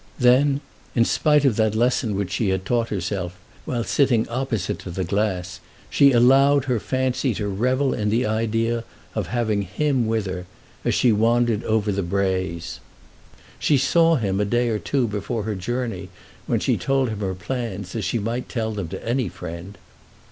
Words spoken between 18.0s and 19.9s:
she might tell them to any friend.